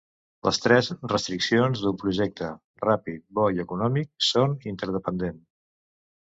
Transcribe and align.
Les 0.45 0.59
tres 0.61 0.87
restriccions 1.11 1.83
d'un 1.83 1.99
projecte 2.03 2.47
Ràpid, 2.85 3.21
Bo 3.41 3.45
i 3.59 3.63
Econòmic 3.65 4.11
són 4.31 4.57
interdependent. 4.73 5.39